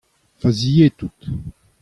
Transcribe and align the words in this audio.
Faziet 0.39 1.03
out. 1.03 1.21